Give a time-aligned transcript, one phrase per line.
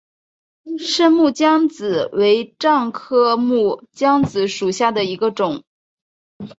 [0.79, 5.63] 滇木姜子为樟科木姜子属下的一个种。